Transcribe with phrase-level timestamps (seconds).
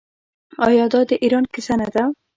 [0.67, 2.03] آیا دا د ایران کیسه نه ده؟